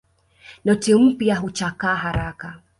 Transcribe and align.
Noti 0.65 0.95
mpya 0.95 1.35
huchakaa 1.35 1.95
haraka 1.95 2.59